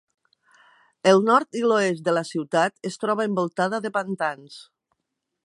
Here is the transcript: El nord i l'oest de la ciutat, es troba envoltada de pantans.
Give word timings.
El 1.11 1.21
nord 1.27 1.59
i 1.59 1.61
l'oest 1.67 2.05
de 2.07 2.15
la 2.19 2.25
ciutat, 2.31 2.75
es 2.91 2.99
troba 3.05 3.29
envoltada 3.33 3.83
de 3.87 3.93
pantans. 4.01 4.59